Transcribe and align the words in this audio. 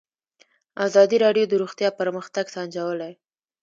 ازادي 0.87 1.17
راډیو 1.25 1.45
د 1.47 1.53
روغتیا 1.61 1.89
پرمختګ 1.99 2.45
سنجولی. 2.55 3.13